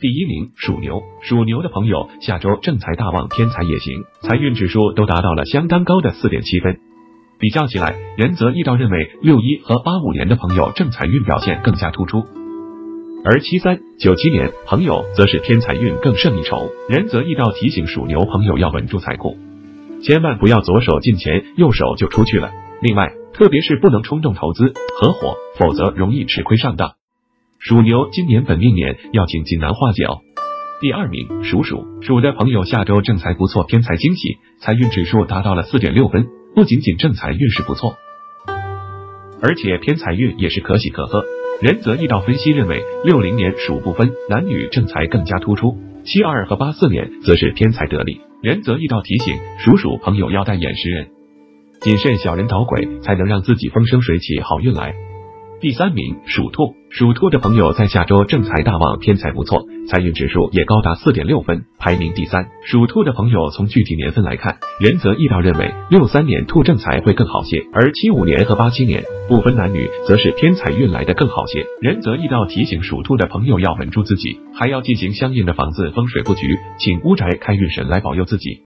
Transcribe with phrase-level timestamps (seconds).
[0.00, 6.78] 第一名属牛，属牛的朋友下周正财大旺，偏财也行，财运指数都达到了相当高的四点七分。
[7.40, 12.22] 比较起来，仁泽易道认为六一和八五年的朋友正财运表现更加突出，
[13.24, 16.70] 而七三九七年朋友则是偏财运更胜一筹。
[16.88, 19.36] 仁泽易道提醒属牛朋友要稳住财库，
[20.00, 22.52] 千万不要左手进钱，右手就出去了。
[22.80, 26.92] 另外，特别是不能冲动投资、合伙，否则容易吃亏上当。
[27.58, 30.20] 属牛今年本命年要请锦囊化解哦。
[30.80, 37.96] 第二名属鼠，鼠的朋友下周正财不错，偏财惊喜，财运指数达到了四点六分，不仅仅正财运势不错，
[39.42, 41.24] 而且偏财运也是可喜可贺。
[41.60, 48.20] 仁泽易道分析认为，六零年属不分，男女正财更加突出；七二和八四年则是偏财得力。
[48.40, 51.08] 仁泽易道提醒属鼠朋友要戴眼识人，
[51.80, 54.94] 谨慎小人捣鬼，才能让自己风生水起，好运来。
[55.60, 62.48] 第三名属兔，属兔的朋友在下周正财大旺，偏财不错，财运指数也高达四点六分，排名第三。
[62.64, 71.66] 属兔的朋友从具体年份来看，仁泽易道认为六三年兔正财会更好些，而七五年和八七年不分男女，则是偏财运来的更好些。
[71.82, 78.62] 仁泽易道提醒属兔的朋友要稳住自己，还要进行相应的房子风水布局，请屋宅开运神来保佑自己。